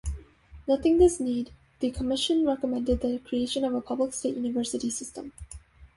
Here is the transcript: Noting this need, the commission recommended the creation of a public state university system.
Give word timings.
Noting 0.67 0.97
this 0.97 1.19
need, 1.19 1.51
the 1.79 1.91
commission 1.91 2.43
recommended 2.43 3.01
the 3.01 3.19
creation 3.19 3.63
of 3.63 3.75
a 3.75 3.81
public 3.81 4.15
state 4.15 4.35
university 4.35 4.89
system. 4.89 5.31